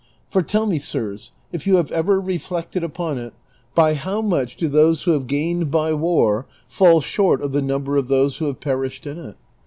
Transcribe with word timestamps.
For 0.31 0.41
tell 0.41 0.65
me, 0.65 0.79
sirs, 0.79 1.31
if 1.51 1.67
you 1.67 1.75
have 1.75 1.91
ever 1.91 2.19
reflected 2.19 2.83
upon 2.83 3.19
it, 3.19 3.35
by 3.75 3.93
how 3.93 4.19
much 4.19 4.57
do 4.57 4.67
those 4.67 5.03
who 5.03 5.11
have 5.11 5.27
gained 5.27 5.69
by 5.69 5.93
war 5.93 6.47
fall 6.67 7.01
short 7.01 7.39
of 7.39 7.51
the 7.51 7.61
number 7.61 7.97
of 7.97 8.07
those 8.07 8.37
who 8.37 8.45
have 8.45 8.59
perished 8.59 9.05
in 9.05 9.19
it 9.19 9.37